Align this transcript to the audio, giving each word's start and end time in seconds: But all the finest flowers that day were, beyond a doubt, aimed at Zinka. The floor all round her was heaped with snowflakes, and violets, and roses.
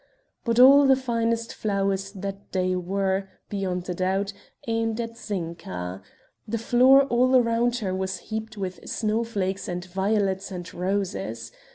But 0.43 0.59
all 0.59 0.87
the 0.87 0.95
finest 0.95 1.53
flowers 1.53 2.11
that 2.13 2.51
day 2.51 2.75
were, 2.75 3.29
beyond 3.49 3.87
a 3.87 3.93
doubt, 3.93 4.33
aimed 4.65 4.99
at 4.99 5.15
Zinka. 5.15 6.01
The 6.47 6.57
floor 6.57 7.03
all 7.03 7.39
round 7.39 7.75
her 7.85 7.93
was 7.93 8.17
heaped 8.17 8.57
with 8.57 8.79
snowflakes, 8.89 9.67
and 9.67 9.85
violets, 9.85 10.49
and 10.49 10.73
roses. 10.73 11.51